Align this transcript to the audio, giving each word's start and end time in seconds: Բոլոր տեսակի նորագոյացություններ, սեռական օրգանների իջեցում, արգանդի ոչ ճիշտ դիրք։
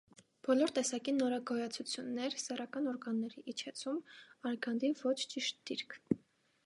Բոլոր 0.45 0.71
տեսակի 0.77 1.13
նորագոյացություններ, 1.17 2.37
սեռական 2.45 2.91
օրգանների 2.93 3.45
իջեցում, 3.53 4.01
արգանդի 4.53 4.93
ոչ 5.05 5.15
ճիշտ 5.35 5.63
դիրք։ 5.73 5.99